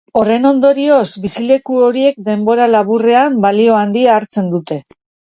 Horren 0.19 0.45
ondorioz, 0.51 1.09
bizileku 1.25 1.77
horiek 1.87 2.17
denbora 2.29 2.65
laburrean 2.71 3.37
balio 3.45 3.77
handia 3.83 4.17
hartzen 4.21 4.49
dute. 4.57 4.81